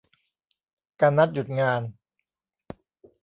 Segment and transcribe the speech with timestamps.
[0.99, 1.81] การนัดหยุดงาน